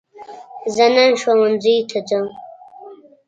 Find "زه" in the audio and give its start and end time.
0.75-0.85